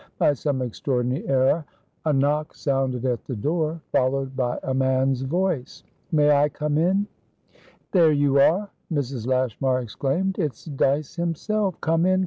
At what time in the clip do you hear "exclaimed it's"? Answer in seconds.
9.79-10.65